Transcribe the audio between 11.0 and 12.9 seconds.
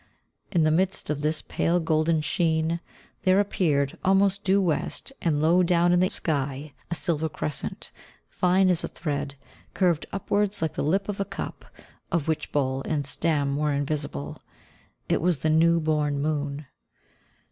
of a cup of which bowl